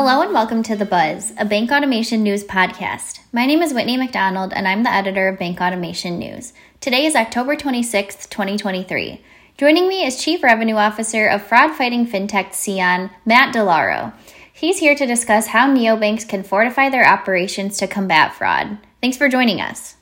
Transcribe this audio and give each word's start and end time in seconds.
Hello 0.00 0.22
and 0.22 0.32
welcome 0.32 0.62
to 0.62 0.76
The 0.76 0.84
Buzz, 0.84 1.32
a 1.38 1.44
bank 1.44 1.72
automation 1.72 2.22
news 2.22 2.44
podcast. 2.44 3.18
My 3.32 3.46
name 3.46 3.62
is 3.62 3.74
Whitney 3.74 3.96
McDonald 3.96 4.52
and 4.52 4.68
I'm 4.68 4.84
the 4.84 4.92
editor 4.92 5.26
of 5.26 5.40
Bank 5.40 5.60
Automation 5.60 6.20
News. 6.20 6.52
Today 6.80 7.04
is 7.04 7.16
October 7.16 7.56
26th, 7.56 8.30
2023. 8.30 9.20
Joining 9.56 9.88
me 9.88 10.06
is 10.06 10.22
Chief 10.22 10.40
Revenue 10.44 10.76
Officer 10.76 11.26
of 11.26 11.42
fraud 11.42 11.74
fighting 11.74 12.06
fintech 12.06 12.50
Seon, 12.50 13.10
Matt 13.26 13.52
DeLauro. 13.52 14.12
He's 14.52 14.78
here 14.78 14.94
to 14.94 15.04
discuss 15.04 15.48
how 15.48 15.66
neobanks 15.66 16.28
can 16.28 16.44
fortify 16.44 16.88
their 16.88 17.04
operations 17.04 17.76
to 17.78 17.88
combat 17.88 18.32
fraud. 18.32 18.78
Thanks 19.00 19.16
for 19.16 19.28
joining 19.28 19.60
us. 19.60 19.97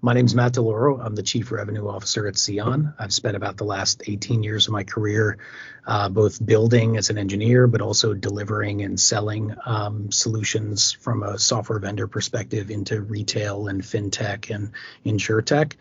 My 0.00 0.14
name 0.14 0.26
is 0.26 0.34
Matt 0.34 0.52
DeLauro. 0.52 1.04
I'm 1.04 1.16
the 1.16 1.24
Chief 1.24 1.50
Revenue 1.50 1.88
Officer 1.88 2.28
at 2.28 2.34
Seon. 2.34 2.94
I've 3.00 3.12
spent 3.12 3.36
about 3.36 3.56
the 3.56 3.64
last 3.64 4.02
18 4.06 4.44
years 4.44 4.68
of 4.68 4.72
my 4.72 4.84
career 4.84 5.38
uh, 5.88 6.08
both 6.08 6.44
building 6.44 6.96
as 6.96 7.10
an 7.10 7.18
engineer, 7.18 7.66
but 7.66 7.80
also 7.80 8.14
delivering 8.14 8.82
and 8.82 9.00
selling 9.00 9.56
um, 9.66 10.12
solutions 10.12 10.92
from 10.92 11.24
a 11.24 11.36
software 11.36 11.80
vendor 11.80 12.06
perspective 12.06 12.70
into 12.70 13.00
retail 13.00 13.66
and 13.66 13.82
fintech 13.82 14.54
and 14.54 14.70
insurtech. 15.04 15.72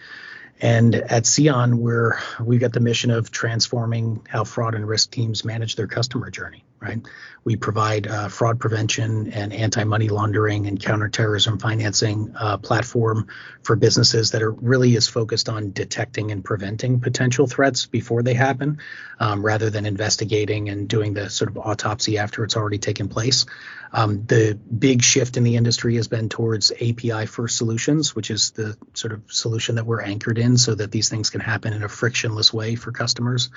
And 0.60 0.96
at 0.96 1.26
Seon, 1.26 1.76
we're 1.76 2.18
we've 2.40 2.60
got 2.60 2.74
the 2.74 2.80
mission 2.80 3.12
of 3.12 3.30
transforming 3.30 4.26
how 4.28 4.46
fraud 4.46 4.74
and 4.74 4.88
risk 4.88 5.12
teams 5.12 5.46
manage 5.46 5.76
their 5.76 5.86
customer 5.86 6.32
journey. 6.32 6.64
Right, 6.80 7.00
we 7.44 7.56
provide 7.56 8.06
uh, 8.06 8.28
fraud 8.28 8.60
prevention 8.60 9.32
and 9.34 9.52
anti-money 9.52 10.10
laundering 10.10 10.68
and 10.68 10.80
counterterrorism 10.80 11.58
financing 11.58 12.36
uh, 12.38 12.58
platform 12.58 13.30
for 13.64 13.76
businesses 13.76 14.32
that 14.32 14.44
are 14.44 14.52
really 14.52 14.96
is 14.96 15.08
focused 15.08 15.50
on 15.50 15.72
detecting 15.72 16.32
and 16.32 16.46
preventing 16.46 17.00
potential 17.00 17.48
threats 17.48 17.88
before 17.88 18.22
they 18.22 18.36
happen, 18.36 18.78
um, 19.20 19.44
rather 19.44 19.72
than 19.72 19.88
investigating 19.88 20.70
and 20.70 20.88
doing 20.88 21.16
the 21.16 21.32
sort 21.32 21.50
of 21.50 21.58
autopsy 21.58 22.20
after 22.20 22.44
it's 22.44 22.56
already 22.56 22.78
taken 22.78 23.08
place. 23.10 23.48
Um, 23.92 24.26
the 24.26 24.60
big 24.78 25.02
shift 25.02 25.38
in 25.38 25.44
the 25.44 25.56
industry 25.56 25.96
has 25.96 26.08
been 26.08 26.30
towards 26.30 26.72
API 26.72 27.26
first 27.26 27.58
solutions, 27.58 28.16
which 28.16 28.30
is 28.30 28.52
the 28.52 28.78
sort 28.94 29.14
of 29.14 29.24
solution 29.32 29.76
that 29.76 29.86
we're 29.86 30.02
anchored 30.02 30.38
in 30.38 30.58
so 30.58 30.76
that 30.76 30.92
these 30.92 31.10
things 31.10 31.30
can 31.32 31.42
happen 31.42 31.74
in 31.74 31.82
a 31.82 31.90
frictionless 31.90 32.54
way 32.54 32.76
for 32.76 32.92
customers 32.92 33.50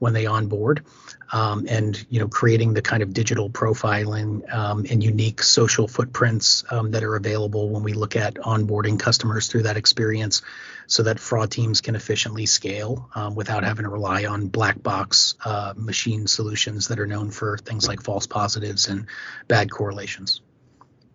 when 0.00 0.12
they 0.12 0.26
onboard. 0.26 0.84
Um, 1.32 1.66
and 1.68 2.04
you 2.10 2.18
know 2.18 2.26
creating 2.26 2.74
the 2.74 2.82
kind 2.82 3.04
of 3.04 3.14
digital 3.14 3.48
profiling 3.48 4.52
um, 4.52 4.84
and 4.90 5.04
unique 5.04 5.44
social 5.44 5.86
footprints 5.86 6.64
um, 6.72 6.90
that 6.90 7.04
are 7.04 7.14
available 7.14 7.68
when 7.68 7.84
we 7.84 7.92
look 7.92 8.16
at 8.16 8.34
onboarding 8.34 8.98
customers 8.98 9.46
through 9.46 9.62
that 9.62 9.76
experience 9.76 10.42
so 10.88 11.04
that 11.04 11.20
fraud 11.20 11.52
teams 11.52 11.80
can 11.80 11.94
efficiently 11.94 12.46
scale 12.46 13.08
um, 13.14 13.36
without 13.36 13.62
having 13.62 13.84
to 13.84 13.90
rely 13.90 14.24
on 14.24 14.48
black 14.48 14.82
box 14.82 15.36
uh, 15.44 15.72
machine 15.76 16.26
solutions 16.26 16.88
that 16.88 16.98
are 16.98 17.06
known 17.06 17.30
for 17.30 17.58
things 17.58 17.86
like 17.86 18.02
false 18.02 18.26
positives 18.26 18.88
and 18.88 19.06
bad 19.46 19.70
correlations. 19.70 20.40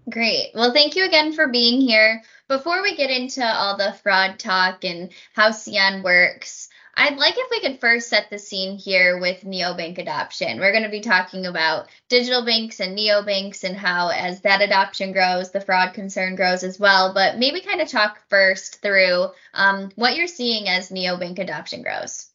Great. 0.10 0.52
Well, 0.54 0.72
thank 0.72 0.96
you 0.96 1.06
again 1.06 1.34
for 1.34 1.48
being 1.50 1.82
here. 1.82 2.22
Before 2.48 2.84
we 2.84 2.96
get 2.96 3.10
into 3.10 3.44
all 3.44 3.76
the 3.76 3.94
fraud 4.04 4.38
talk 4.38 4.84
and 4.84 5.10
how 5.34 5.50
Seon 5.50 6.04
works, 6.04 6.70
I'd 6.96 7.18
like 7.18 7.34
if 7.36 7.50
we 7.50 7.60
could 7.60 7.82
first 7.82 8.08
set 8.08 8.30
the 8.30 8.38
scene 8.38 8.78
here 8.78 9.20
with 9.20 9.42
neobank 9.42 9.98
adoption. 9.98 10.60
We're 10.60 10.72
going 10.72 10.84
to 10.84 10.90
be 10.90 11.02
talking 11.02 11.48
about 11.48 11.90
digital 12.08 12.46
banks 12.46 12.80
and 12.80 12.96
neobanks 12.96 13.64
and 13.64 13.76
how, 13.76 14.10
as 14.10 14.42
that 14.42 14.62
adoption 14.62 15.12
grows, 15.12 15.52
the 15.52 15.60
fraud 15.60 15.96
concern 15.96 16.36
grows 16.36 16.64
as 16.64 16.80
well. 16.80 17.16
But 17.16 17.40
maybe 17.40 17.62
kind 17.62 17.82
of 17.82 17.90
talk 17.90 18.20
first 18.30 18.80
through 18.80 19.30
um, 19.56 19.92
what 19.96 20.16
you're 20.16 20.28
seeing 20.28 20.70
as 20.70 20.92
neobank 20.92 21.40
adoption 21.40 21.82
grows. 21.82 22.28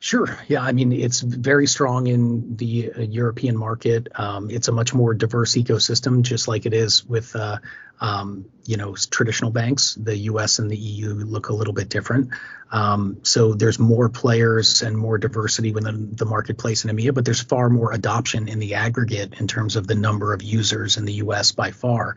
Sure. 0.00 0.36
Yeah. 0.48 0.62
I 0.62 0.72
mean, 0.72 0.90
it's 0.90 1.20
very 1.20 1.68
strong 1.68 2.08
in 2.08 2.56
the 2.56 2.92
uh, 2.92 3.02
European 3.02 3.56
market. 3.56 4.08
Um, 4.16 4.50
it's 4.50 4.66
a 4.66 4.72
much 4.72 4.92
more 4.92 5.14
diverse 5.14 5.54
ecosystem, 5.54 6.22
just 6.22 6.48
like 6.48 6.66
it 6.66 6.74
is 6.74 7.04
with 7.04 7.36
uh, 7.36 7.58
um, 8.02 8.46
you 8.64 8.76
know, 8.76 8.94
traditional 8.94 9.50
banks, 9.50 9.94
the 9.94 10.16
U.S. 10.16 10.58
and 10.58 10.70
the 10.70 10.76
EU 10.76 11.14
look 11.14 11.48
a 11.48 11.54
little 11.54 11.72
bit 11.72 11.88
different. 11.88 12.30
Um, 12.72 13.18
so 13.22 13.52
there's 13.52 13.78
more 13.78 14.08
players 14.08 14.80
and 14.80 14.96
more 14.96 15.18
diversity 15.18 15.72
within 15.72 16.16
the 16.16 16.24
marketplace 16.24 16.84
in 16.84 16.96
EMEA, 16.96 17.12
but 17.12 17.26
there's 17.26 17.42
far 17.42 17.68
more 17.68 17.92
adoption 17.92 18.48
in 18.48 18.60
the 18.60 18.74
aggregate 18.74 19.34
in 19.38 19.46
terms 19.46 19.76
of 19.76 19.86
the 19.86 19.94
number 19.94 20.32
of 20.32 20.42
users 20.42 20.96
in 20.96 21.04
the 21.04 21.12
U.S. 21.14 21.52
by 21.52 21.70
far. 21.70 22.16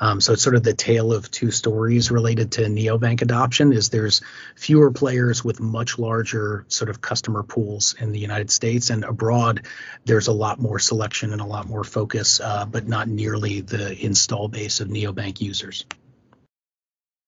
Um, 0.00 0.20
so 0.20 0.34
it's 0.34 0.42
sort 0.42 0.56
of 0.56 0.62
the 0.62 0.74
tale 0.74 1.10
of 1.10 1.30
two 1.30 1.50
stories 1.50 2.10
related 2.10 2.52
to 2.52 2.66
neobank 2.66 3.22
adoption. 3.22 3.72
Is 3.72 3.88
there's 3.88 4.20
fewer 4.56 4.90
players 4.90 5.42
with 5.42 5.58
much 5.58 5.98
larger 5.98 6.66
sort 6.68 6.90
of 6.90 7.00
customer 7.00 7.42
pools 7.42 7.94
in 7.98 8.12
the 8.12 8.20
United 8.20 8.50
States 8.50 8.90
and 8.90 9.04
abroad. 9.04 9.64
There's 10.04 10.28
a 10.28 10.32
lot 10.32 10.60
more 10.60 10.78
selection 10.78 11.32
and 11.32 11.40
a 11.40 11.46
lot 11.46 11.66
more 11.66 11.82
focus, 11.82 12.40
uh, 12.40 12.66
but 12.66 12.86
not 12.86 13.08
nearly 13.08 13.62
the 13.62 13.98
install 14.04 14.48
base 14.48 14.80
of 14.80 14.88
neobank 14.88 15.23
bank 15.24 15.40
users. 15.40 15.86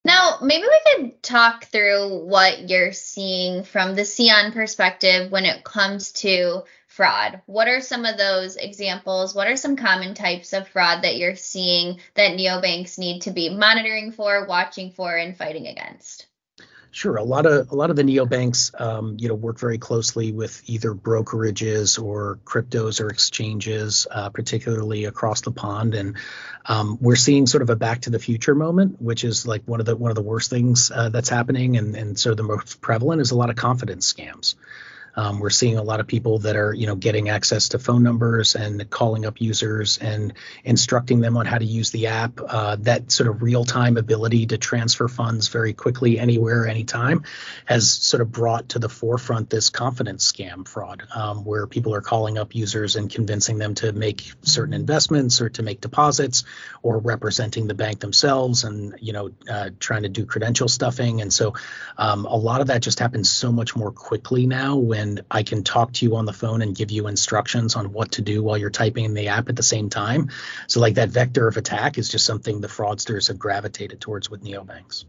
Now, 0.04 0.38
maybe 0.42 0.66
we 0.68 0.80
could 0.86 1.22
talk 1.22 1.64
through 1.64 2.18
what 2.26 2.68
you're 2.68 2.92
seeing 2.92 3.64
from 3.64 3.96
the 3.96 4.02
Seon 4.02 4.52
perspective 4.52 5.32
when 5.32 5.46
it 5.46 5.64
comes 5.64 6.12
to 6.12 6.62
fraud. 6.86 7.40
What 7.46 7.68
are 7.68 7.80
some 7.80 8.04
of 8.04 8.18
those 8.18 8.56
examples? 8.56 9.34
What 9.34 9.48
are 9.48 9.56
some 9.56 9.76
common 9.76 10.14
types 10.14 10.52
of 10.52 10.68
fraud 10.68 11.02
that 11.02 11.16
you're 11.16 11.36
seeing 11.36 11.98
that 12.14 12.38
neobanks 12.38 12.98
need 12.98 13.22
to 13.22 13.30
be 13.30 13.48
monitoring 13.48 14.12
for, 14.12 14.46
watching 14.46 14.92
for, 14.92 15.16
and 15.16 15.36
fighting 15.36 15.66
against? 15.66 16.26
Sure. 16.96 17.16
A 17.16 17.22
lot 17.22 17.44
of 17.44 17.70
a 17.70 17.74
lot 17.74 17.90
of 17.90 17.96
the 17.96 18.02
neobanks, 18.04 18.72
um, 18.80 19.18
you 19.20 19.28
know, 19.28 19.34
work 19.34 19.58
very 19.60 19.76
closely 19.76 20.32
with 20.32 20.62
either 20.64 20.94
brokerages 20.94 22.02
or 22.02 22.38
cryptos 22.46 23.02
or 23.02 23.10
exchanges, 23.10 24.06
uh, 24.10 24.30
particularly 24.30 25.04
across 25.04 25.42
the 25.42 25.50
pond. 25.50 25.94
And 25.94 26.16
um, 26.64 26.96
we're 26.98 27.16
seeing 27.16 27.46
sort 27.46 27.60
of 27.60 27.68
a 27.68 27.76
back 27.76 28.00
to 28.02 28.10
the 28.10 28.18
future 28.18 28.54
moment, 28.54 28.96
which 28.98 29.24
is 29.24 29.46
like 29.46 29.62
one 29.66 29.78
of 29.78 29.84
the 29.84 29.94
one 29.94 30.10
of 30.10 30.14
the 30.14 30.22
worst 30.22 30.48
things 30.48 30.90
uh, 30.90 31.10
that's 31.10 31.28
happening, 31.28 31.76
and 31.76 31.94
and 31.94 32.18
so 32.18 32.34
the 32.34 32.42
most 32.42 32.80
prevalent 32.80 33.20
is 33.20 33.30
a 33.30 33.36
lot 33.36 33.50
of 33.50 33.56
confidence 33.56 34.10
scams. 34.10 34.54
Um, 35.16 35.40
we're 35.40 35.50
seeing 35.50 35.78
a 35.78 35.82
lot 35.82 36.00
of 36.00 36.06
people 36.06 36.38
that 36.40 36.56
are, 36.56 36.74
you 36.74 36.86
know, 36.86 36.94
getting 36.94 37.30
access 37.30 37.70
to 37.70 37.78
phone 37.78 38.02
numbers 38.02 38.54
and 38.54 38.88
calling 38.90 39.24
up 39.24 39.40
users 39.40 39.98
and 39.98 40.34
instructing 40.64 41.20
them 41.20 41.36
on 41.36 41.46
how 41.46 41.58
to 41.58 41.64
use 41.64 41.90
the 41.90 42.08
app. 42.08 42.38
Uh, 42.46 42.76
that 42.80 43.10
sort 43.10 43.28
of 43.28 43.42
real-time 43.42 43.96
ability 43.96 44.46
to 44.46 44.58
transfer 44.58 45.08
funds 45.08 45.48
very 45.48 45.72
quickly, 45.72 46.18
anywhere, 46.18 46.66
anytime, 46.66 47.24
has 47.64 47.90
sort 47.90 48.20
of 48.20 48.30
brought 48.30 48.68
to 48.70 48.78
the 48.78 48.88
forefront 48.88 49.48
this 49.48 49.70
confidence 49.70 50.30
scam 50.30 50.68
fraud, 50.68 51.02
um, 51.14 51.44
where 51.44 51.66
people 51.66 51.94
are 51.94 52.02
calling 52.02 52.36
up 52.36 52.54
users 52.54 52.96
and 52.96 53.10
convincing 53.10 53.58
them 53.58 53.74
to 53.74 53.92
make 53.92 54.32
certain 54.42 54.74
investments 54.74 55.40
or 55.40 55.48
to 55.48 55.62
make 55.62 55.80
deposits, 55.80 56.44
or 56.82 56.98
representing 56.98 57.66
the 57.66 57.74
bank 57.74 58.00
themselves, 58.00 58.64
and 58.64 58.94
you 59.00 59.12
know, 59.12 59.30
uh, 59.50 59.70
trying 59.80 60.02
to 60.02 60.08
do 60.08 60.26
credential 60.26 60.68
stuffing. 60.68 61.22
And 61.22 61.32
so, 61.32 61.54
um, 61.96 62.26
a 62.26 62.36
lot 62.36 62.60
of 62.60 62.66
that 62.66 62.82
just 62.82 62.98
happens 62.98 63.30
so 63.30 63.50
much 63.50 63.74
more 63.74 63.92
quickly 63.92 64.46
now 64.46 64.76
when 64.76 65.05
and 65.06 65.22
I 65.30 65.42
can 65.42 65.62
talk 65.62 65.92
to 65.94 66.04
you 66.04 66.16
on 66.16 66.24
the 66.24 66.32
phone 66.32 66.62
and 66.62 66.74
give 66.74 66.90
you 66.90 67.06
instructions 67.06 67.76
on 67.76 67.92
what 67.92 68.12
to 68.12 68.22
do 68.22 68.42
while 68.42 68.58
you're 68.58 68.70
typing 68.70 69.04
in 69.04 69.14
the 69.14 69.28
app 69.28 69.48
at 69.48 69.56
the 69.56 69.62
same 69.62 69.88
time. 69.88 70.30
So 70.66 70.80
like 70.80 70.94
that 70.94 71.10
vector 71.10 71.46
of 71.46 71.56
attack 71.56 71.96
is 71.96 72.08
just 72.08 72.26
something 72.26 72.60
the 72.60 72.68
fraudsters 72.68 73.28
have 73.28 73.38
gravitated 73.38 74.00
towards 74.00 74.28
with 74.28 74.42
neobanks. 74.42 75.04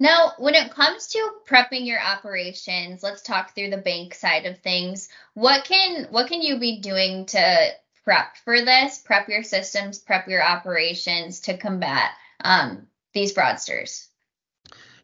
Now, 0.00 0.32
when 0.38 0.54
it 0.54 0.72
comes 0.72 1.06
to 1.08 1.30
prepping 1.48 1.86
your 1.86 2.00
operations, 2.00 3.02
let's 3.02 3.22
talk 3.22 3.54
through 3.54 3.70
the 3.70 3.78
bank 3.78 4.14
side 4.14 4.44
of 4.44 4.58
things. 4.58 5.08
What 5.34 5.64
can 5.64 6.08
what 6.10 6.26
can 6.26 6.42
you 6.42 6.58
be 6.58 6.80
doing 6.80 7.26
to 7.26 7.68
prep 8.02 8.36
for 8.44 8.60
this? 8.60 8.98
Prep 8.98 9.28
your 9.28 9.44
systems, 9.44 9.98
prep 9.98 10.28
your 10.28 10.42
operations 10.42 11.40
to 11.40 11.56
combat 11.56 12.10
um, 12.42 12.88
these 13.12 13.32
fraudsters 13.32 14.08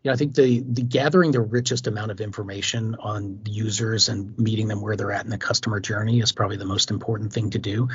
you 0.02 0.08
know, 0.08 0.14
I 0.14 0.16
think 0.16 0.34
the 0.34 0.60
the 0.60 0.82
gathering 0.82 1.30
the 1.30 1.42
richest 1.42 1.86
amount 1.86 2.10
of 2.10 2.22
information 2.22 2.96
on 3.00 3.40
users 3.44 4.08
and 4.08 4.38
meeting 4.38 4.66
them 4.66 4.80
where 4.80 4.96
they're 4.96 5.12
at 5.12 5.24
in 5.24 5.30
the 5.30 5.36
customer 5.36 5.78
journey 5.78 6.20
is 6.20 6.32
probably 6.32 6.56
the 6.56 6.64
most 6.64 6.90
important 6.90 7.34
thing 7.34 7.50
to 7.50 7.58
do. 7.58 7.88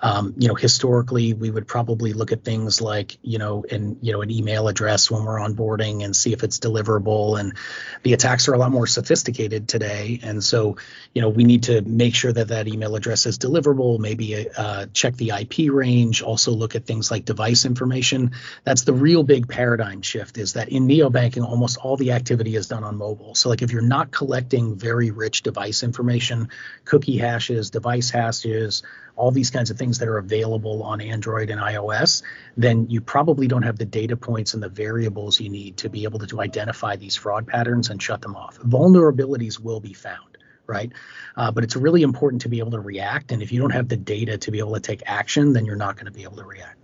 Um, 0.00 0.34
you 0.36 0.48
know, 0.48 0.56
historically, 0.56 1.34
we 1.34 1.52
would 1.52 1.68
probably 1.68 2.14
look 2.14 2.32
at 2.32 2.42
things 2.42 2.80
like 2.80 3.16
you 3.22 3.38
know, 3.38 3.62
in 3.62 3.96
you 4.02 4.12
know, 4.12 4.22
an 4.22 4.30
email 4.32 4.66
address 4.66 5.08
when 5.08 5.24
we're 5.24 5.38
onboarding 5.38 6.04
and 6.04 6.16
see 6.16 6.32
if 6.32 6.42
it's 6.42 6.58
deliverable. 6.58 7.38
And 7.38 7.56
the 8.02 8.12
attacks 8.12 8.48
are 8.48 8.54
a 8.54 8.58
lot 8.58 8.72
more 8.72 8.88
sophisticated 8.88 9.68
today, 9.68 10.18
and 10.20 10.42
so 10.42 10.78
you 11.14 11.22
know, 11.22 11.28
we 11.28 11.44
need 11.44 11.64
to 11.64 11.82
make 11.82 12.16
sure 12.16 12.32
that 12.32 12.48
that 12.48 12.66
email 12.66 12.96
address 12.96 13.24
is 13.26 13.38
deliverable. 13.38 14.00
Maybe 14.00 14.48
uh, 14.50 14.86
check 14.92 15.14
the 15.14 15.30
IP 15.30 15.72
range. 15.72 16.22
Also 16.22 16.50
look 16.50 16.74
at 16.74 16.86
things 16.86 17.12
like 17.12 17.24
device 17.24 17.64
information. 17.66 18.32
That's 18.64 18.82
the 18.82 18.94
real 18.94 19.22
big 19.22 19.46
paradigm 19.46 20.02
shift. 20.02 20.38
Is 20.38 20.54
that 20.54 20.70
in 20.70 20.88
neobanking 20.88 21.51
almost 21.52 21.76
all 21.76 21.98
the 21.98 22.12
activity 22.12 22.56
is 22.56 22.66
done 22.66 22.82
on 22.82 22.96
mobile. 22.96 23.34
So 23.34 23.50
like 23.50 23.60
if 23.60 23.70
you're 23.72 23.82
not 23.82 24.10
collecting 24.10 24.74
very 24.74 25.10
rich 25.10 25.42
device 25.42 25.82
information, 25.82 26.48
cookie 26.86 27.18
hashes, 27.18 27.68
device 27.68 28.08
hashes, 28.08 28.82
all 29.16 29.30
these 29.30 29.50
kinds 29.50 29.70
of 29.70 29.76
things 29.76 29.98
that 29.98 30.08
are 30.08 30.16
available 30.16 30.82
on 30.82 31.02
Android 31.02 31.50
and 31.50 31.60
iOS, 31.60 32.22
then 32.56 32.88
you 32.88 33.02
probably 33.02 33.48
don't 33.48 33.64
have 33.64 33.76
the 33.76 33.84
data 33.84 34.16
points 34.16 34.54
and 34.54 34.62
the 34.62 34.70
variables 34.70 35.40
you 35.40 35.50
need 35.50 35.76
to 35.76 35.90
be 35.90 36.04
able 36.04 36.20
to, 36.20 36.26
to 36.28 36.40
identify 36.40 36.96
these 36.96 37.16
fraud 37.16 37.46
patterns 37.46 37.90
and 37.90 38.02
shut 38.02 38.22
them 38.22 38.34
off. 38.34 38.58
Vulnerabilities 38.60 39.60
will 39.60 39.80
be 39.80 39.92
found 39.92 40.38
right? 40.68 40.92
Uh, 41.36 41.50
but 41.50 41.64
it's 41.64 41.74
really 41.74 42.02
important 42.02 42.42
to 42.42 42.48
be 42.48 42.60
able 42.60 42.70
to 42.70 42.80
react. 42.80 43.32
And 43.32 43.42
if 43.42 43.50
you 43.50 43.60
don't 43.60 43.72
have 43.72 43.88
the 43.88 43.96
data 43.96 44.38
to 44.38 44.50
be 44.52 44.60
able 44.60 44.74
to 44.74 44.80
take 44.80 45.02
action, 45.04 45.52
then 45.52 45.66
you're 45.66 45.76
not 45.76 45.96
going 45.96 46.06
to 46.06 46.12
be 46.12 46.22
able 46.22 46.36
to 46.36 46.44
react. 46.44 46.81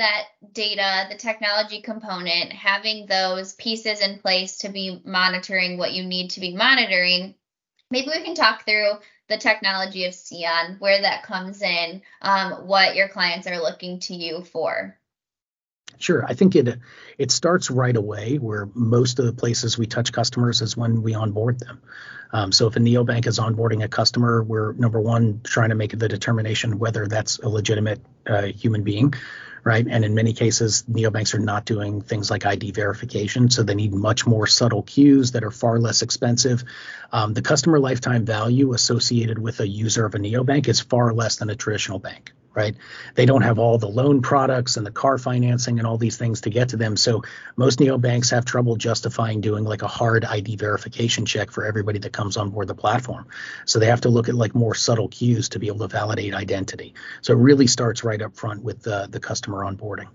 That 0.00 0.24
data, 0.54 1.08
the 1.10 1.18
technology 1.18 1.82
component, 1.82 2.54
having 2.54 3.04
those 3.04 3.52
pieces 3.52 4.00
in 4.00 4.18
place 4.18 4.56
to 4.58 4.70
be 4.70 5.02
monitoring 5.04 5.76
what 5.76 5.92
you 5.92 6.04
need 6.04 6.30
to 6.30 6.40
be 6.40 6.56
monitoring, 6.56 7.34
maybe 7.90 8.08
we 8.08 8.24
can 8.24 8.34
talk 8.34 8.64
through 8.64 8.92
the 9.28 9.36
technology 9.36 10.06
of 10.06 10.14
Seon, 10.14 10.80
where 10.80 11.02
that 11.02 11.24
comes 11.24 11.60
in, 11.60 12.00
um, 12.22 12.66
what 12.66 12.96
your 12.96 13.08
clients 13.08 13.46
are 13.46 13.60
looking 13.60 14.00
to 14.00 14.14
you 14.14 14.42
for. 14.42 14.96
Sure. 15.98 16.24
I 16.26 16.32
think 16.32 16.56
it 16.56 16.78
it 17.18 17.30
starts 17.30 17.70
right 17.70 17.94
away 17.94 18.36
where 18.36 18.70
most 18.72 19.18
of 19.18 19.26
the 19.26 19.34
places 19.34 19.76
we 19.76 19.86
touch 19.86 20.12
customers 20.12 20.62
is 20.62 20.78
when 20.78 21.02
we 21.02 21.12
onboard 21.12 21.58
them. 21.60 21.82
Um, 22.32 22.52
so 22.52 22.68
if 22.68 22.76
a 22.76 22.78
neobank 22.78 23.26
is 23.26 23.38
onboarding 23.38 23.84
a 23.84 23.88
customer, 23.88 24.42
we're 24.42 24.72
number 24.72 24.98
one 24.98 25.42
trying 25.44 25.68
to 25.68 25.74
make 25.74 25.98
the 25.98 26.08
determination 26.08 26.78
whether 26.78 27.06
that's 27.06 27.38
a 27.40 27.48
legitimate 27.48 28.00
uh, 28.26 28.44
human 28.44 28.82
being, 28.82 29.12
right? 29.64 29.86
And 29.88 30.04
in 30.04 30.14
many 30.14 30.32
cases, 30.32 30.84
neobanks 30.90 31.34
are 31.34 31.38
not 31.38 31.64
doing 31.64 32.00
things 32.00 32.30
like 32.30 32.46
ID 32.46 32.72
verification, 32.72 33.50
so 33.50 33.62
they 33.62 33.74
need 33.74 33.92
much 33.92 34.26
more 34.26 34.46
subtle 34.46 34.82
cues 34.82 35.32
that 35.32 35.44
are 35.44 35.50
far 35.50 35.78
less 35.78 36.02
expensive. 36.02 36.64
Um, 37.12 37.34
the 37.34 37.42
customer 37.42 37.78
lifetime 37.78 38.24
value 38.24 38.72
associated 38.72 39.38
with 39.38 39.60
a 39.60 39.68
user 39.68 40.04
of 40.06 40.14
a 40.14 40.18
neobank 40.18 40.68
is 40.68 40.80
far 40.80 41.12
less 41.12 41.36
than 41.36 41.50
a 41.50 41.56
traditional 41.56 41.98
bank 41.98 42.32
right? 42.54 42.76
They 43.14 43.26
don't 43.26 43.42
have 43.42 43.58
all 43.58 43.78
the 43.78 43.88
loan 43.88 44.22
products 44.22 44.76
and 44.76 44.86
the 44.86 44.90
car 44.90 45.18
financing 45.18 45.78
and 45.78 45.86
all 45.86 45.98
these 45.98 46.16
things 46.16 46.40
to 46.42 46.50
get 46.50 46.70
to 46.70 46.76
them. 46.76 46.96
So 46.96 47.22
most 47.56 47.78
neobanks 47.78 48.30
have 48.30 48.44
trouble 48.44 48.76
justifying 48.76 49.40
doing 49.40 49.64
like 49.64 49.82
a 49.82 49.88
hard 49.88 50.24
ID 50.24 50.56
verification 50.56 51.26
check 51.26 51.50
for 51.50 51.64
everybody 51.64 51.98
that 52.00 52.12
comes 52.12 52.36
on 52.36 52.50
board 52.50 52.68
the 52.68 52.74
platform. 52.74 53.28
So 53.66 53.78
they 53.78 53.86
have 53.86 54.02
to 54.02 54.08
look 54.08 54.28
at 54.28 54.34
like 54.34 54.54
more 54.54 54.74
subtle 54.74 55.08
cues 55.08 55.50
to 55.50 55.58
be 55.58 55.68
able 55.68 55.80
to 55.80 55.88
validate 55.88 56.34
identity. 56.34 56.94
So 57.22 57.32
it 57.34 57.38
really 57.38 57.66
starts 57.66 58.02
right 58.04 58.20
up 58.20 58.36
front 58.36 58.62
with 58.62 58.82
the, 58.82 59.06
the 59.10 59.20
customer 59.20 59.64
onboarding. 59.64 60.08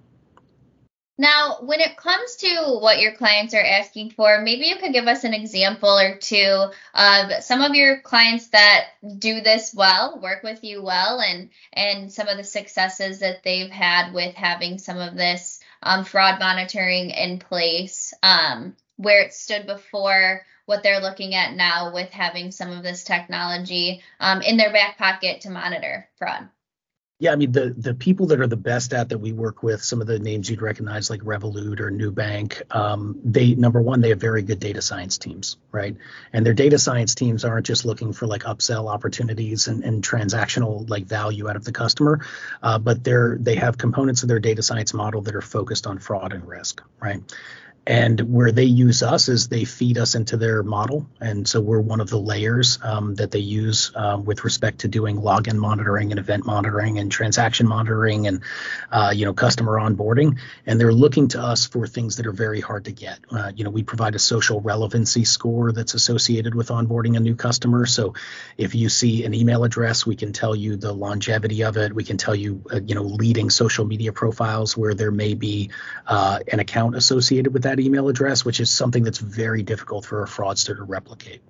Now, 1.18 1.60
when 1.62 1.80
it 1.80 1.96
comes 1.96 2.36
to 2.38 2.78
what 2.82 3.00
your 3.00 3.14
clients 3.14 3.54
are 3.54 3.64
asking 3.64 4.12
for, 4.12 4.42
maybe 4.42 4.66
you 4.66 4.76
could 4.76 4.92
give 4.92 5.08
us 5.08 5.24
an 5.24 5.34
example 5.34 5.98
or 5.98 6.18
two 6.18 6.70
of 6.94 7.44
some 7.44 7.62
of 7.62 7.74
your 7.74 8.02
clients 8.02 8.48
that 8.48 8.88
do 9.18 9.40
this 9.40 9.74
well, 9.74 10.20
work 10.22 10.44
with 10.44 10.64
you 10.64 10.84
well, 10.84 11.22
and 11.22 11.50
and 11.72 12.12
some 12.12 12.28
of 12.28 12.36
the 12.36 12.44
successes 12.44 13.20
that 13.20 13.44
they've 13.44 13.72
had 13.72 14.14
with 14.14 14.36
having 14.36 14.78
some 14.78 14.98
of 14.98 15.16
this 15.16 15.62
um, 15.82 16.04
fraud 16.04 16.38
monitoring 16.38 17.12
in 17.12 17.40
place, 17.40 18.14
um, 18.22 18.76
where 18.98 19.22
it 19.22 19.34
stood 19.34 19.66
before, 19.68 20.46
what 20.66 20.84
they're 20.84 21.02
looking 21.02 21.34
at 21.34 21.54
now 21.54 21.94
with 21.94 22.10
having 22.10 22.52
some 22.52 22.72
of 22.72 22.84
this 22.84 23.06
technology 23.06 24.02
um, 24.20 24.42
in 24.42 24.58
their 24.58 24.74
back 24.74 24.98
pocket 24.98 25.42
to 25.42 25.50
monitor 25.50 26.10
fraud. 26.18 26.50
Yeah, 27.18 27.32
I 27.32 27.38
mean 27.38 27.54
the 27.54 27.74
the 27.78 27.94
people 27.94 28.28
that 28.28 28.42
are 28.42 28.48
the 28.48 28.58
best 28.58 28.92
at 28.92 29.08
that 29.08 29.20
we 29.20 29.32
work 29.32 29.64
with, 29.64 29.82
some 29.82 30.02
of 30.02 30.08
the 30.08 30.20
names 30.20 30.50
you'd 30.50 30.62
recognize 30.62 31.10
like 31.10 31.22
Revolut 31.22 31.80
or 31.80 31.90
Nubank, 31.90 32.62
um, 32.76 33.18
they 33.24 33.56
number 33.56 33.82
one 33.82 34.02
they 34.02 34.10
have 34.10 34.20
very 34.20 34.42
good 34.42 34.60
data 34.60 34.82
science 34.82 35.18
teams, 35.18 35.56
right? 35.72 35.96
And 36.34 36.46
their 36.46 36.54
data 36.54 36.78
science 36.78 37.16
teams 37.16 37.46
aren't 37.46 37.66
just 37.66 37.86
looking 37.86 38.12
for 38.12 38.28
like 38.28 38.44
upsell 38.44 38.92
opportunities 38.92 39.70
and, 39.70 39.82
and 39.86 40.04
transactional 40.04 40.90
like 40.90 41.06
value 41.06 41.50
out 41.50 41.56
of 41.56 41.64
the 41.64 41.72
customer, 41.72 42.20
uh, 42.62 42.80
but 42.80 43.06
they're 43.06 43.38
they 43.40 43.56
have 43.56 43.78
components 43.78 44.24
of 44.24 44.28
their 44.28 44.42
data 44.42 44.62
science 44.62 44.94
model 44.94 45.22
that 45.22 45.36
are 45.36 45.42
focused 45.42 45.88
on 45.88 46.00
fraud 46.00 46.34
and 46.34 46.46
risk, 46.46 46.82
right? 47.00 47.24
And 47.88 48.20
where 48.34 48.52
they 48.52 48.64
use 48.64 49.04
us 49.04 49.30
is 49.30 49.48
they 49.48 49.64
feed 49.64 49.98
us 50.00 50.16
into 50.16 50.38
their 50.38 50.64
model. 50.64 51.08
And 51.22 51.48
so 51.48 51.62
we're 51.62 51.80
one 51.80 52.02
of 52.02 52.10
the 52.10 52.18
layers 52.18 52.80
um, 52.82 53.14
that 53.16 53.30
they 53.30 53.40
use 53.40 53.92
um, 53.96 54.26
with 54.26 54.44
respect 54.44 54.80
to 54.80 54.88
doing 54.88 55.18
login 55.18 55.58
monitoring 55.58 56.12
and 56.12 56.20
event 56.20 56.46
monitoring 56.46 56.98
and 56.98 57.12
transaction 57.12 57.68
monitoring 57.68 58.26
and 58.26 58.42
uh, 58.92 59.14
you 59.16 59.26
know 59.26 59.34
customer 59.34 59.80
onboarding. 59.80 60.40
And 60.66 60.80
they're 60.80 60.94
looking 60.94 61.28
to 61.30 61.40
us 61.40 61.68
for 61.68 61.86
things 61.86 62.18
that 62.18 62.26
are 62.26 62.32
very 62.32 62.60
hard 62.60 62.86
to 62.86 62.92
get. 62.92 63.20
Uh, 63.32 63.52
you 63.56 63.64
know 63.64 63.70
we 63.70 63.84
provide 63.84 64.16
a 64.16 64.20
social 64.20 64.62
relevancy 64.62 65.24
score 65.24 65.72
that's 65.72 65.94
associated 65.94 66.56
with 66.56 66.70
onboarding 66.70 67.16
a 67.18 67.20
new 67.20 67.36
customer. 67.36 67.86
So 67.86 68.16
if 68.58 68.74
you 68.74 68.90
see 68.90 69.26
an 69.26 69.36
email 69.36 69.64
address 69.64 70.08
we 70.08 70.16
can 70.16 70.34
tell 70.34 70.56
you 70.56 70.76
the 70.76 70.92
longevity 70.92 71.64
of 71.64 71.78
it. 71.78 71.94
We 71.94 72.04
can 72.04 72.18
tell 72.18 72.36
you 72.36 72.64
uh, 72.74 72.80
you 72.84 72.96
know 72.96 73.04
leading 73.04 73.52
social 73.52 73.86
media 73.86 74.12
profiles 74.12 74.76
where 74.76 74.96
there 74.96 75.12
may 75.12 75.36
be 75.36 75.70
uh, 76.08 76.40
an 76.52 76.60
account 76.60 76.96
associated 76.96 77.54
with 77.54 77.64
that 77.64 77.75
that 77.76 77.84
email 77.84 78.10
address, 78.10 78.46
which 78.46 78.60
is 78.60 78.70
something 78.70 79.04
that's 79.04 79.20
very 79.20 79.64
difficult 79.64 80.06
for 80.06 80.24
a 80.24 80.28
fraudster 80.28 80.76
to 80.76 80.84
replicate. 80.84 81.42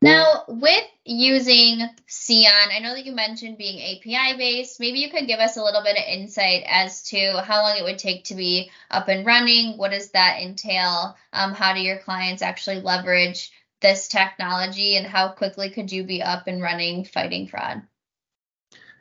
Now, 0.00 0.44
with 0.46 0.84
using 1.04 1.80
Seon, 2.08 2.68
I 2.72 2.78
know 2.80 2.94
that 2.94 3.04
you 3.04 3.12
mentioned 3.12 3.58
being 3.58 3.80
API 3.80 4.38
based. 4.38 4.78
Maybe 4.78 5.00
you 5.00 5.10
could 5.10 5.26
give 5.26 5.40
us 5.40 5.56
a 5.56 5.62
little 5.62 5.82
bit 5.82 5.96
of 5.96 6.04
insight 6.06 6.62
as 6.68 7.02
to 7.04 7.42
how 7.42 7.62
long 7.62 7.76
it 7.76 7.82
would 7.82 7.98
take 7.98 8.24
to 8.24 8.36
be 8.36 8.70
up 8.92 9.08
and 9.08 9.26
running. 9.26 9.76
What 9.76 9.90
does 9.90 10.12
that 10.12 10.40
entail? 10.40 11.16
Um, 11.32 11.52
how 11.52 11.74
do 11.74 11.80
your 11.80 11.98
clients 11.98 12.42
actually 12.42 12.80
leverage 12.80 13.50
this 13.80 14.06
technology, 14.06 14.96
and 14.96 15.06
how 15.06 15.28
quickly 15.30 15.70
could 15.70 15.90
you 15.90 16.04
be 16.04 16.22
up 16.22 16.46
and 16.46 16.62
running 16.62 17.04
fighting 17.04 17.48
fraud? 17.48 17.82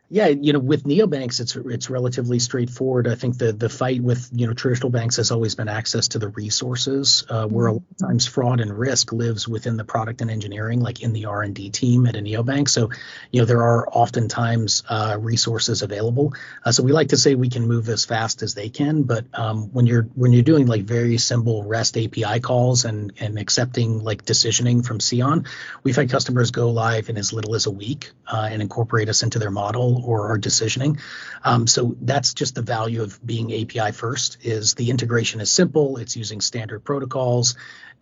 Yeah, 0.09 0.27
you 0.27 0.53
know, 0.53 0.59
with 0.59 0.85
neobanks, 0.85 1.41
it's 1.41 1.57
it's 1.57 1.89
relatively 1.89 2.39
straightforward. 2.39 3.09
I 3.09 3.15
think 3.15 3.37
the 3.37 3.51
the 3.51 3.67
fight 3.67 4.01
with 4.01 4.29
you 4.31 4.47
know 4.47 4.53
traditional 4.53 4.89
banks 4.89 5.17
has 5.17 5.31
always 5.31 5.55
been 5.55 5.67
access 5.67 6.07
to 6.09 6.19
the 6.19 6.29
resources, 6.29 7.25
uh, 7.27 7.45
where 7.45 7.67
a 7.67 7.73
lot 7.73 7.83
of 7.91 8.07
times 8.07 8.25
fraud 8.25 8.61
and 8.61 8.71
risk 8.71 9.11
lives 9.11 9.49
within 9.49 9.75
the 9.75 9.83
product 9.83 10.21
and 10.21 10.31
engineering, 10.31 10.79
like 10.79 11.01
in 11.01 11.11
the 11.11 11.25
R 11.25 11.41
and 11.41 11.53
D 11.53 11.71
team 11.71 12.05
at 12.05 12.15
a 12.15 12.19
neobank. 12.19 12.69
So, 12.69 12.89
you 13.31 13.41
know, 13.41 13.45
there 13.45 13.61
are 13.63 13.85
oftentimes 13.89 14.83
uh, 14.87 15.17
resources 15.19 15.81
available. 15.81 16.33
Uh, 16.63 16.71
so 16.71 16.83
we 16.83 16.93
like 16.93 17.09
to 17.09 17.17
say 17.17 17.35
we 17.35 17.49
can 17.49 17.67
move 17.67 17.89
as 17.89 18.05
fast 18.05 18.43
as 18.43 18.53
they 18.53 18.69
can, 18.69 19.03
but 19.03 19.25
um, 19.33 19.73
when 19.73 19.85
you're 19.87 20.03
when 20.15 20.31
you're 20.31 20.41
doing 20.41 20.67
like 20.67 20.85
very 20.85 21.17
simple 21.17 21.65
REST 21.65 21.97
API 21.97 22.39
calls 22.39 22.85
and 22.85 23.11
and 23.19 23.37
accepting 23.37 24.01
like 24.05 24.23
decisioning 24.23 24.85
from 24.85 24.99
Seon, 24.99 25.45
we've 25.83 25.97
had 25.97 26.09
customers 26.09 26.51
go 26.51 26.69
live 26.69 27.09
in 27.09 27.17
as 27.17 27.33
little 27.33 27.55
as 27.55 27.65
a 27.65 27.71
week 27.71 28.11
uh, 28.25 28.47
and 28.49 28.61
incorporate 28.61 29.09
us 29.09 29.21
into 29.21 29.37
their 29.37 29.51
model 29.51 29.96
or 30.05 30.29
our 30.29 30.37
decisioning. 30.37 30.99
Um, 31.43 31.67
so 31.67 31.95
that's 32.01 32.33
just 32.33 32.55
the 32.55 32.61
value 32.61 33.01
of 33.01 33.25
being 33.25 33.53
API 33.53 33.91
first 33.91 34.37
is 34.41 34.73
the 34.73 34.89
integration 34.89 35.41
is 35.41 35.51
simple. 35.51 35.97
It's 35.97 36.15
using 36.15 36.41
standard 36.41 36.83
protocols. 36.83 37.55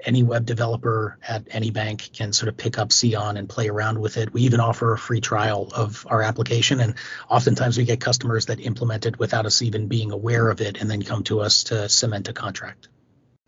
Any 0.04 0.24
web 0.24 0.46
developer 0.46 1.18
at 1.26 1.48
any 1.52 1.72
bank 1.72 2.10
can 2.14 2.34
sort 2.34 2.50
of 2.50 2.58
pick 2.58 2.78
up 2.78 2.90
Seon 2.90 3.38
and 3.38 3.48
play 3.48 3.70
around 3.70 4.00
with 4.00 4.18
it. 4.18 4.34
We 4.34 4.42
even 4.42 4.60
offer 4.60 4.94
a 4.94 4.98
free 4.98 5.22
trial 5.22 5.70
of 5.74 6.06
our 6.10 6.22
application. 6.22 6.82
And 6.82 6.96
oftentimes 7.30 7.78
we 7.78 7.86
get 7.86 8.02
customers 8.02 8.48
that 8.48 8.60
implement 8.60 9.06
it 9.06 9.18
without 9.18 9.46
us 9.46 9.62
even 9.62 9.88
being 9.88 10.12
aware 10.12 10.50
of 10.50 10.60
it 10.60 10.82
and 10.82 10.92
then 10.92 11.02
come 11.02 11.24
to 11.24 11.40
us 11.40 11.64
to 11.66 11.88
cement 11.88 12.28
a 12.28 12.34
contract. 12.34 12.90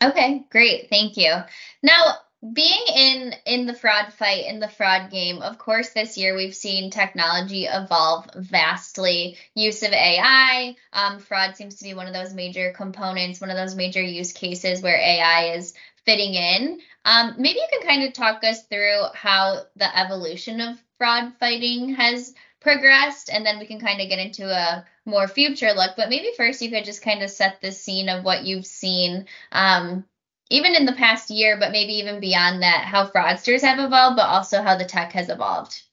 Okay, 0.01 0.45
great. 0.49 0.89
Thank 0.89 1.17
you. 1.17 1.33
Now, 1.81 2.17
being 2.53 2.83
in 2.95 3.33
in 3.45 3.65
the 3.65 3.73
fraud 3.73 4.13
fight 4.13 4.45
in 4.45 4.59
the 4.59 4.67
fraud 4.67 5.09
game 5.09 5.41
of 5.41 5.57
course 5.57 5.89
this 5.89 6.17
year 6.17 6.35
we've 6.35 6.55
seen 6.55 6.91
technology 6.91 7.65
evolve 7.65 8.29
vastly. 8.35 9.37
Use 9.55 9.81
of 9.81 9.91
ai 9.91 10.75
um, 10.93 11.19
fraud 11.19 11.55
seems 11.55 11.75
to 11.75 11.83
be 11.83 11.95
one 11.95 12.07
of 12.07 12.13
those 12.13 12.33
major 12.33 12.71
components 12.75 13.41
one 13.41 13.49
of 13.49 13.57
those 13.57 13.75
major 13.75 14.01
use 14.01 14.33
cases 14.33 14.81
where 14.81 14.97
ai 14.97 15.55
is 15.55 15.73
fitting 16.05 16.35
in. 16.35 16.79
Um, 17.05 17.35
maybe 17.37 17.59
you 17.59 17.67
can 17.71 17.87
kind 17.87 18.03
of 18.03 18.13
talk 18.13 18.43
us 18.43 18.63
through 18.63 19.03
how 19.13 19.63
the 19.75 19.99
evolution 19.99 20.61
of 20.61 20.81
fraud 20.97 21.33
fighting 21.39 21.95
has 21.95 22.33
progressed 22.61 23.29
and 23.31 23.45
then 23.45 23.59
we 23.59 23.65
can 23.65 23.79
kind 23.79 24.01
of 24.01 24.09
get 24.09 24.19
into 24.19 24.49
a 24.49 24.85
more 25.05 25.27
future 25.27 25.73
look. 25.73 25.91
But 25.97 26.09
maybe 26.09 26.31
first 26.37 26.61
you 26.61 26.69
could 26.69 26.85
just 26.85 27.01
kind 27.01 27.23
of 27.23 27.29
set 27.29 27.61
the 27.61 27.71
scene 27.71 28.09
of 28.09 28.23
what 28.23 28.45
you've 28.45 28.65
seen 28.65 29.25
um, 29.51 30.05
even 30.49 30.75
in 30.75 30.85
the 30.85 30.93
past 30.93 31.29
year, 31.29 31.57
but 31.59 31.71
maybe 31.71 31.93
even 31.93 32.19
beyond 32.19 32.61
that, 32.63 32.85
how 32.85 33.07
fraudsters 33.07 33.61
have 33.61 33.79
evolved, 33.79 34.17
but 34.17 34.27
also 34.27 34.61
how 34.61 34.77
the 34.77 34.85
tech 34.85 35.13
has 35.13 35.29
evolved. 35.29 35.83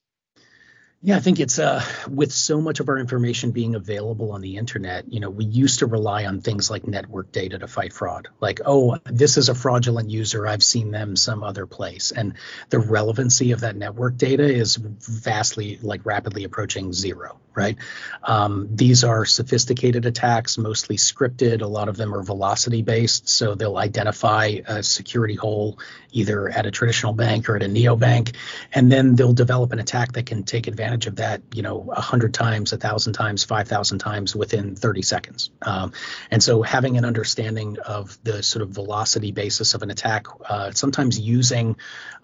Yeah, 1.06 1.18
I 1.18 1.20
think 1.20 1.38
it's 1.38 1.58
uh, 1.58 1.84
with 2.08 2.32
so 2.32 2.62
much 2.62 2.80
of 2.80 2.88
our 2.88 2.96
information 2.96 3.50
being 3.50 3.75
available 3.75 4.32
on 4.32 4.40
the 4.40 4.56
internet, 4.56 5.12
you 5.12 5.20
know, 5.20 5.28
we 5.28 5.44
used 5.44 5.80
to 5.80 5.87
rely 5.87 6.25
on 6.25 6.40
things 6.40 6.70
like 6.70 6.87
network 6.87 7.30
data 7.30 7.58
to 7.58 7.68
fight 7.68 7.92
fraud. 7.92 8.28
Like, 8.40 8.62
oh, 8.64 8.96
this 9.04 9.37
is 9.37 9.50
a 9.50 9.54
fraudulent 9.54 10.08
user. 10.08 10.46
I've 10.46 10.62
seen 10.62 10.92
them 10.92 11.14
some 11.14 11.44
other 11.44 11.66
place. 11.66 12.11
And 12.11 12.32
the 12.70 12.78
relevancy 12.78 13.52
of 13.52 13.61
that 13.61 13.76
network 13.76 14.16
data 14.16 14.44
is 14.44 14.76
vastly, 14.76 15.78
like, 15.82 16.06
rapidly 16.06 16.44
approaching 16.44 16.94
zero, 16.94 17.38
right? 17.54 17.76
Um, 18.23 18.70
these 18.73 19.04
are 19.04 19.26
sophisticated 19.26 20.06
attacks, 20.06 20.56
mostly 20.56 20.96
scripted. 20.96 21.61
A 21.61 21.66
lot 21.66 21.90
of 21.90 21.99
them 21.99 22.14
are 22.14 22.23
velocity 22.23 22.80
based. 22.80 23.28
So 23.28 23.54
they'll 23.54 23.76
identify 23.76 24.61
a 24.66 24.82
security 24.82 25.34
hole 25.34 25.78
either 26.12 26.49
at 26.49 26.64
a 26.64 26.70
traditional 26.70 27.12
bank 27.12 27.50
or 27.50 27.56
at 27.56 27.62
a 27.62 27.68
neobank. 27.68 28.34
And 28.73 28.90
then 28.90 29.16
they'll 29.16 29.34
develop 29.34 29.73
an 29.73 29.80
attack 29.80 30.12
that 30.12 30.25
can 30.25 30.44
take 30.44 30.66
advantage 30.66 30.93
advantage 30.94 31.06
of 31.06 31.16
that, 31.16 31.42
you 31.54 31.62
know, 31.62 31.90
a 31.92 32.00
hundred 32.00 32.32
times, 32.32 32.72
a 32.72 32.76
thousand 32.76 33.12
times, 33.14 33.44
five 33.44 33.68
thousand 33.68 33.98
times 33.98 34.34
within 34.36 34.76
30 34.76 35.02
seconds. 35.02 35.50
Um, 35.62 35.92
and 36.30 36.42
so 36.42 36.62
having 36.62 36.96
an 36.96 37.04
understanding 37.04 37.78
of 37.84 38.16
the 38.22 38.42
sort 38.42 38.62
of 38.62 38.70
velocity 38.70 39.32
basis 39.32 39.74
of 39.74 39.82
an 39.82 39.90
attack, 39.90 40.26
uh, 40.48 40.70
sometimes 40.70 41.18
using, 41.18 41.76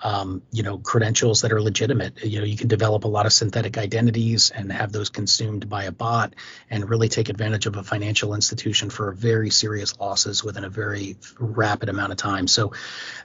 um, 0.02 0.42
you 0.52 0.62
know, 0.62 0.78
credentials 0.78 1.42
that 1.42 1.52
are 1.52 1.60
legitimate. 1.60 2.24
You 2.24 2.40
know, 2.40 2.44
you 2.46 2.56
can 2.56 2.68
develop 2.68 3.04
a 3.04 3.08
lot 3.08 3.26
of 3.26 3.32
synthetic 3.32 3.76
identities 3.76 4.50
and 4.50 4.72
have 4.72 4.92
those 4.92 5.10
consumed 5.10 5.68
by 5.68 5.84
a 5.84 5.92
bot, 5.92 6.34
and 6.70 6.88
really 6.88 7.08
take 7.08 7.28
advantage 7.28 7.66
of 7.66 7.76
a 7.76 7.82
financial 7.82 8.34
institution 8.34 8.90
for 8.90 9.12
very 9.12 9.50
serious 9.50 9.98
losses 9.98 10.44
within 10.44 10.64
a 10.64 10.70
very 10.70 11.16
rapid 11.38 11.88
amount 11.88 12.12
of 12.12 12.18
time. 12.18 12.46
So, 12.46 12.72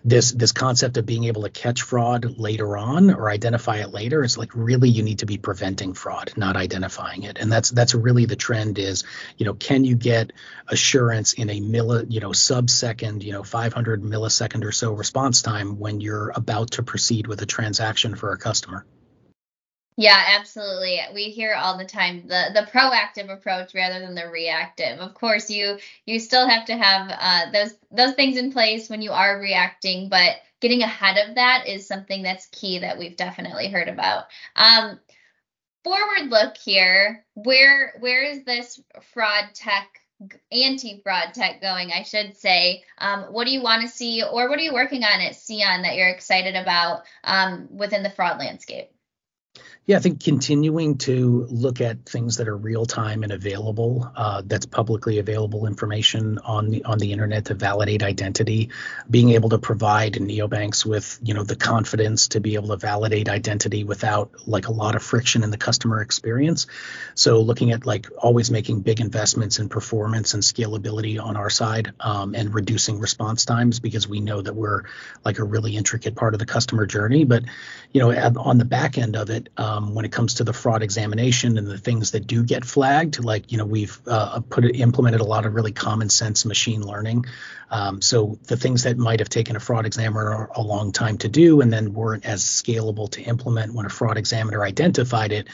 this 0.04 0.32
this 0.32 0.52
concept 0.52 0.98
of 0.98 1.06
being 1.06 1.26
able 1.26 1.44
to 1.44 1.50
catch 1.50 1.82
fraud 1.82 2.38
later 2.38 2.78
on 2.78 3.12
or 3.12 3.30
identify 3.30 3.78
it 3.78 3.92
later 3.92 4.24
is 4.24 4.38
like 4.38 4.52
really 4.56 4.90
you 4.90 5.04
need 5.04 5.20
to 5.20 5.26
be 5.26 5.35
preventing 5.38 5.94
fraud, 5.94 6.34
not 6.36 6.56
identifying 6.56 7.24
it. 7.24 7.38
And 7.40 7.52
that's 7.52 7.70
that's 7.70 7.96
really 7.96 8.26
the 8.26 8.36
trend 8.36 8.80
is, 8.80 9.04
you 9.38 9.46
know, 9.46 9.54
can 9.54 9.84
you 9.84 9.96
get 9.96 10.34
assurance 10.68 11.34
in 11.34 11.50
a 11.50 11.60
milli, 11.62 12.06
you 12.10 12.20
know, 12.20 12.32
sub 12.32 12.70
second, 12.70 13.24
you 13.24 13.32
know, 13.32 13.44
500 13.44 14.04
millisecond 14.04 14.64
or 14.64 14.72
so 14.72 14.94
response 14.94 15.42
time 15.42 15.80
when 15.80 16.02
you're 16.02 16.32
about 16.36 16.72
to 16.72 16.84
proceed 16.84 17.28
with 17.28 17.42
a 17.42 17.46
transaction 17.46 18.16
for 18.16 18.32
a 18.32 18.38
customer? 18.38 18.86
Yeah, 19.98 20.22
absolutely. 20.38 21.00
We 21.14 21.30
hear 21.30 21.54
all 21.54 21.78
the 21.78 21.86
time 21.86 22.28
the 22.28 22.50
the 22.54 22.68
proactive 22.70 23.32
approach 23.32 23.74
rather 23.74 24.00
than 24.00 24.14
the 24.14 24.28
reactive. 24.28 25.00
Of 25.00 25.14
course, 25.14 25.50
you 25.50 25.78
you 26.06 26.20
still 26.20 26.48
have 26.48 26.66
to 26.66 26.76
have 26.76 27.10
uh, 27.18 27.52
those 27.52 27.76
those 27.92 28.14
things 28.16 28.38
in 28.38 28.52
place 28.52 28.90
when 28.90 29.02
you 29.02 29.12
are 29.12 29.40
reacting, 29.40 30.10
but 30.10 30.36
getting 30.60 30.82
ahead 30.82 31.30
of 31.30 31.36
that 31.36 31.68
is 31.68 31.88
something 31.88 32.24
that's 32.24 32.48
key 32.48 32.80
that 32.80 32.98
we've 32.98 33.16
definitely 33.16 33.70
heard 33.70 33.88
about. 33.88 34.26
Um, 34.56 35.00
forward 35.86 36.32
look 36.32 36.58
here, 36.58 37.24
where 37.36 37.94
where 38.00 38.24
is 38.24 38.44
this 38.44 38.82
fraud 39.14 39.46
tech 39.54 39.88
anti-fraud 40.52 41.34
tech 41.34 41.62
going, 41.62 41.92
I 41.92 42.04
should 42.04 42.36
say. 42.38 42.84
Um, 42.98 43.26
what 43.26 43.46
do 43.46 43.52
you 43.52 43.62
want 43.62 43.84
to 43.84 43.88
see, 43.88 44.24
or 44.24 44.50
what 44.50 44.58
are 44.58 44.64
you 44.64 44.74
working 44.74 45.04
on 45.04 45.22
at 45.22 45.34
Seon 45.34 45.84
that 45.84 45.96
you're 45.96 46.10
excited 46.10 46.56
about 46.56 47.04
um, 47.24 47.68
within 47.70 48.02
the 48.02 48.10
fraud 48.10 48.40
landscape? 48.40 48.90
Yeah, 49.88 49.98
I 49.98 50.00
think 50.00 50.24
continuing 50.24 50.98
to 51.00 51.46
look 51.52 51.80
at 51.80 52.08
things 52.08 52.38
that 52.38 52.48
are 52.48 52.58
real 52.58 52.88
time 52.88 53.22
and 53.22 53.32
available, 53.32 54.12
uh, 54.16 54.42
that's 54.44 54.66
publicly 54.66 55.20
available 55.20 55.68
information 55.68 56.40
on 56.40 56.72
the 56.72 56.84
on 56.86 56.98
the 56.98 57.12
internet 57.12 57.46
to 57.46 57.54
validate 57.54 58.02
identity, 58.02 58.72
being 59.12 59.30
able 59.30 59.50
to 59.50 59.60
provide 59.60 60.14
neobanks 60.14 60.88
with 60.88 61.20
you 61.22 61.36
know 61.36 61.44
the 61.44 61.56
confidence 61.56 62.30
to 62.30 62.40
be 62.40 62.56
able 62.56 62.70
to 62.70 62.78
validate 62.78 63.30
identity 63.30 63.84
without 63.84 64.32
like 64.48 64.68
a 64.68 64.72
lot 64.72 64.96
of 64.96 65.04
friction 65.04 65.44
in 65.44 65.52
the 65.52 65.58
customer 65.58 66.02
experience. 66.02 66.66
So 67.14 67.42
looking 67.42 67.72
at 67.72 67.86
like 67.86 68.08
always 68.18 68.50
making 68.50 68.82
big 68.82 69.02
investments 69.02 69.60
in 69.60 69.70
performance 69.70 70.34
and 70.34 70.42
scalability 70.42 71.24
on 71.24 71.38
our 71.38 71.52
side, 71.52 71.94
um, 72.00 72.34
and 72.34 72.56
reducing 72.56 73.00
response 73.00 73.46
times 73.46 73.80
because 73.80 74.08
we 74.08 74.20
know 74.20 74.42
that 74.42 74.56
we're 74.56 74.86
like 75.24 75.38
a 75.38 75.44
really 75.44 75.78
intricate 75.78 76.16
part 76.16 76.34
of 76.34 76.40
the 76.40 76.48
customer 76.48 76.88
journey. 76.88 77.24
But 77.24 77.44
you 77.94 78.02
know 78.02 78.10
on 78.40 78.58
the 78.58 78.66
back 78.66 78.98
end 78.98 79.16
of 79.16 79.30
it. 79.30 79.50
Um, 79.58 79.75
um, 79.76 79.94
when 79.94 80.06
it 80.06 80.12
comes 80.12 80.36
to 80.36 80.44
the 80.44 80.54
fraud 80.54 80.84
examination 80.84 81.58
and 81.58 81.68
the 81.68 81.78
things 81.78 82.12
that 82.12 82.28
do 82.28 82.44
get 82.44 82.66
flagged. 82.66 83.24
Like, 83.24 83.52
you 83.52 83.58
know, 83.58 83.66
we've 83.66 84.00
uh, 84.08 84.42
put 84.50 84.66
implemented 84.76 85.22
a 85.22 85.26
lot 85.26 85.46
of 85.46 85.54
really 85.54 85.72
common 85.72 86.10
sense 86.10 86.46
machine 86.46 86.82
learning 86.82 87.26
um, 87.70 88.02
so 88.02 88.38
the 88.44 88.58
things 88.58 88.84
that 88.84 88.98
might 88.98 89.20
have 89.20 89.30
taken 89.30 89.56
a 89.56 89.60
fraud 89.60 89.86
examiner 89.86 90.50
a 90.56 90.62
long 90.62 90.92
time 90.92 91.18
to 91.20 91.28
do 91.28 91.62
and 91.62 91.74
then 91.74 91.94
weren't 91.94 92.26
as 92.26 92.44
scalable 92.44 93.10
to 93.12 93.22
implement 93.22 93.74
when 93.74 93.86
a 93.86 93.90
fraud 93.90 94.18
examiner 94.18 94.64
identified 94.64 95.32
it, 95.32 95.48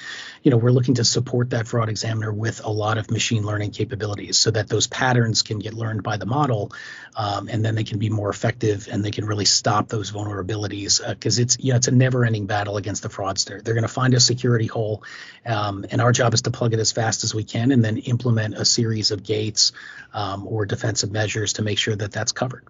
you 0.43 0.51
know, 0.51 0.57
we're 0.57 0.71
looking 0.71 0.95
to 0.95 1.03
support 1.03 1.51
that 1.51 1.67
fraud 1.67 1.89
examiner 1.89 2.33
with 2.33 2.63
a 2.65 2.69
lot 2.69 2.97
of 2.97 3.09
machine 3.11 3.43
learning 3.43 3.71
capabilities 3.71 4.37
so 4.37 4.51
that 4.51 4.67
those 4.67 4.87
patterns 4.87 5.41
can 5.41 5.59
get 5.59 5.73
learned 5.73 6.03
by 6.03 6.17
the 6.17 6.25
model 6.25 6.71
um, 7.15 7.47
and 7.47 7.63
then 7.63 7.75
they 7.75 7.83
can 7.83 7.99
be 7.99 8.09
more 8.09 8.29
effective 8.29 8.87
and 8.91 9.05
they 9.05 9.11
can 9.11 9.25
really 9.25 9.45
stop 9.45 9.87
those 9.87 10.11
vulnerabilities 10.11 11.07
because 11.07 11.39
uh, 11.39 11.43
it's 11.43 11.57
you 11.59 11.71
know 11.71 11.77
it's 11.77 11.87
a 11.87 11.91
never-ending 11.91 12.45
battle 12.45 12.77
against 12.77 13.03
the 13.03 13.09
fraudster. 13.09 13.63
They're 13.63 13.73
going 13.73 13.83
to 13.83 13.87
find 13.87 14.11
a 14.13 14.20
security 14.20 14.68
hole, 14.68 15.03
um, 15.46 15.86
and 15.91 16.01
our 16.01 16.12
job 16.12 16.34
is 16.34 16.44
to 16.44 16.51
plug 16.51 16.74
it 16.74 16.80
as 16.80 16.91
fast 16.91 17.24
as 17.24 17.34
we 17.34 17.44
can 17.44 17.72
and 17.72 17.84
then 17.84 17.98
implement 17.98 18.56
a 18.56 18.65
series 18.65 19.12
of 19.12 19.24
gates 19.24 19.72
um, 20.13 20.48
or 20.48 20.65
defensive 20.65 21.12
measures 21.12 21.53
to 21.53 21.62
make 21.62 21.77
sure 21.77 21.96
that 21.96 22.12
that's 22.12 22.32
covered. 22.32 22.65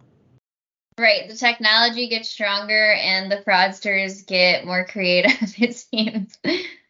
Right. 1.01 1.27
The 1.27 1.35
technology 1.35 2.09
gets 2.09 2.29
stronger 2.29 2.93
and 2.93 3.31
the 3.31 3.37
fraudsters 3.37 4.23
get 4.23 4.67
more 4.67 4.85
creative, 4.85 5.31
it 5.57 5.75
seems. 5.75 6.37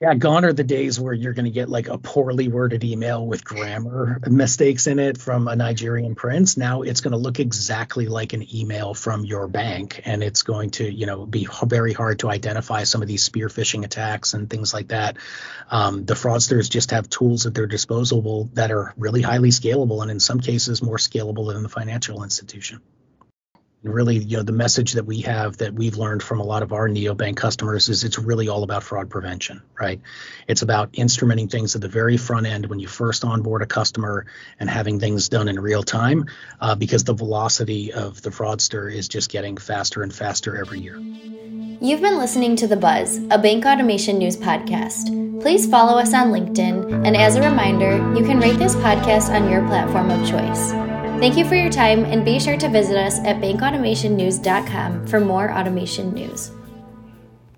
Yeah, 0.01 0.15
gone 0.15 0.43
are 0.43 0.51
the 0.51 0.65
days 0.65 0.99
where 0.99 1.13
you're 1.13 1.31
going 1.31 1.45
to 1.45 1.51
get 1.51 1.69
like 1.69 1.87
a 1.87 1.97
poorly 1.97 2.49
worded 2.49 2.83
email 2.83 3.25
with 3.25 3.45
grammar 3.45 4.19
mistakes 4.27 4.87
in 4.87 4.99
it 4.99 5.17
from 5.17 5.47
a 5.47 5.55
Nigerian 5.55 6.15
prince. 6.15 6.57
Now 6.57 6.81
it's 6.81 6.99
going 6.99 7.13
to 7.13 7.17
look 7.17 7.39
exactly 7.39 8.07
like 8.07 8.33
an 8.33 8.53
email 8.53 8.93
from 8.93 9.23
your 9.23 9.47
bank 9.47 10.01
and 10.03 10.21
it's 10.21 10.41
going 10.41 10.71
to, 10.71 10.91
you 10.91 11.05
know, 11.05 11.25
be 11.25 11.47
very 11.63 11.93
hard 11.93 12.19
to 12.19 12.29
identify 12.29 12.83
some 12.83 13.01
of 13.01 13.07
these 13.07 13.23
spear 13.23 13.47
phishing 13.47 13.85
attacks 13.85 14.33
and 14.33 14.49
things 14.49 14.73
like 14.73 14.89
that. 14.89 15.15
Um, 15.69 16.03
the 16.03 16.15
fraudsters 16.15 16.69
just 16.69 16.91
have 16.91 17.07
tools 17.07 17.45
at 17.45 17.53
their 17.53 17.67
disposal 17.67 18.49
that 18.55 18.71
are 18.71 18.93
really 18.97 19.21
highly 19.21 19.51
scalable 19.51 20.01
and 20.01 20.11
in 20.11 20.19
some 20.19 20.41
cases 20.41 20.83
more 20.83 20.97
scalable 20.97 21.53
than 21.53 21.63
the 21.63 21.69
financial 21.69 22.25
institution 22.25 22.81
really 23.83 24.17
you 24.17 24.37
know 24.37 24.43
the 24.43 24.51
message 24.51 24.93
that 24.93 25.05
we 25.05 25.21
have 25.21 25.57
that 25.57 25.73
we've 25.73 25.97
learned 25.97 26.21
from 26.21 26.39
a 26.39 26.43
lot 26.43 26.61
of 26.61 26.71
our 26.71 26.87
neobank 26.87 27.35
customers 27.35 27.89
is 27.89 28.03
it's 28.03 28.19
really 28.19 28.47
all 28.47 28.63
about 28.63 28.83
fraud 28.83 29.09
prevention 29.09 29.61
right? 29.81 29.99
It's 30.47 30.61
about 30.61 30.93
instrumenting 30.93 31.49
things 31.49 31.75
at 31.75 31.81
the 31.81 31.87
very 31.87 32.15
front 32.15 32.45
end 32.45 32.67
when 32.67 32.79
you 32.79 32.87
first 32.87 33.25
onboard 33.25 33.63
a 33.63 33.65
customer 33.65 34.27
and 34.59 34.69
having 34.69 34.99
things 34.99 35.27
done 35.27 35.47
in 35.47 35.59
real 35.59 35.81
time 35.81 36.25
uh, 36.61 36.75
because 36.75 37.03
the 37.03 37.13
velocity 37.13 37.91
of 37.91 38.21
the 38.21 38.29
fraudster 38.29 38.93
is 38.93 39.07
just 39.07 39.31
getting 39.31 39.57
faster 39.57 40.03
and 40.03 40.13
faster 40.13 40.55
every 40.55 40.79
year. 40.79 40.99
You've 41.81 42.01
been 42.01 42.19
listening 42.19 42.55
to 42.57 42.67
the 42.67 42.77
buzz 42.77 43.17
a 43.31 43.39
bank 43.39 43.65
automation 43.65 44.19
news 44.19 44.37
podcast. 44.37 45.41
Please 45.41 45.67
follow 45.67 45.97
us 45.97 46.13
on 46.13 46.31
linkedin 46.31 47.05
and 47.05 47.17
as 47.17 47.35
a 47.35 47.41
reminder 47.41 47.97
you 48.15 48.23
can 48.23 48.39
rate 48.39 48.59
this 48.59 48.75
podcast 48.75 49.33
on 49.33 49.49
your 49.49 49.65
platform 49.67 50.11
of 50.11 50.29
choice 50.29 50.90
Thank 51.21 51.37
you 51.37 51.45
for 51.45 51.53
your 51.53 51.69
time 51.69 52.03
and 52.03 52.25
be 52.25 52.39
sure 52.39 52.57
to 52.57 52.67
visit 52.67 52.97
us 52.97 53.19
at 53.19 53.35
bankautomationnews.com 53.35 55.05
for 55.05 55.19
more 55.19 55.51
automation 55.51 56.15
news. 56.15 56.49